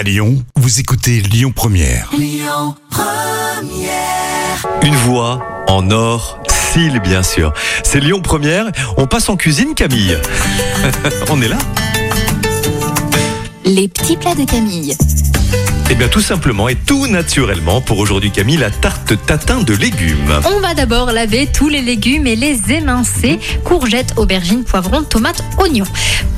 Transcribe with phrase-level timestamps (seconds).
[0.00, 2.10] À Lyon, vous écoutez Lyon Première.
[4.82, 6.42] Une voix en or,
[6.72, 7.52] cils bien sûr.
[7.84, 8.72] C'est Lyon Première.
[8.96, 10.16] On passe en cuisine, Camille.
[11.28, 11.58] On est là
[13.66, 14.96] Les petits plats de Camille.
[15.92, 20.40] Eh bien, tout simplement et tout naturellement pour aujourd'hui, Camille, la tarte tatin de légumes.
[20.44, 23.40] On va d'abord laver tous les légumes et les émincer.
[23.64, 25.86] Courgettes, aubergines, poivrons, tomates, oignons.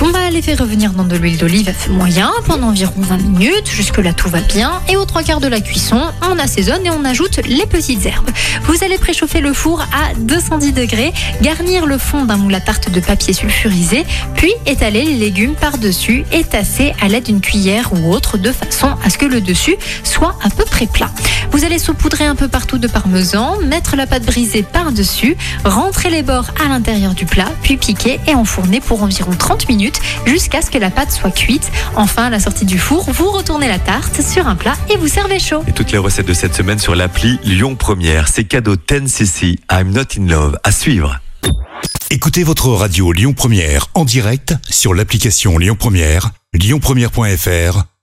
[0.00, 3.16] On va les faire revenir dans de l'huile d'olive à feu moyen pendant environ 20
[3.18, 3.68] minutes.
[3.68, 4.80] Jusque-là, tout va bien.
[4.88, 8.30] Et aux trois quarts de la cuisson, on assaisonne et on ajoute les petites herbes.
[8.62, 11.12] Vous allez préchauffer le four à 210 degrés,
[11.42, 14.06] garnir le fond d'un moule à tarte de papier sulfurisé,
[14.36, 18.90] puis étaler les légumes par-dessus et tasser à l'aide d'une cuillère ou autre de façon
[19.04, 21.10] à ce que le dessus soit à peu près plat.
[21.52, 26.22] Vous allez saupoudrer un peu partout de parmesan, mettre la pâte brisée par-dessus, rentrer les
[26.22, 30.70] bords à l'intérieur du plat, puis piquer et enfourner pour environ 30 minutes jusqu'à ce
[30.70, 31.70] que la pâte soit cuite.
[31.96, 35.08] Enfin, à la sortie du four, vous retournez la tarte sur un plat et vous
[35.08, 35.62] servez chaud.
[35.66, 38.28] Et toutes les recettes de cette semaine sur l'appli Lyon Première.
[38.28, 39.58] C'est cadeau 10cc.
[39.70, 40.58] I'm not in love.
[40.64, 41.18] À suivre.
[42.10, 47.84] Écoutez votre radio Lyon Première en direct sur l'application Lyon Première, lyonpremière.fr